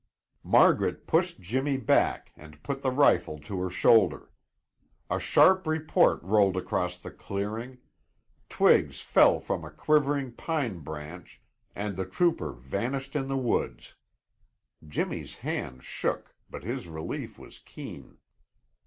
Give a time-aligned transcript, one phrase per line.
[0.43, 4.31] Margaret pushed Jimmy back and put the rifle to her shoulder.
[5.11, 7.77] A sharp report rolled across the clearing,
[8.49, 11.39] twigs fell from a quivering pine branch,
[11.75, 13.93] and the trooper vanished in the woods.
[14.87, 18.17] Jimmy's hands shook, but his relief was keen.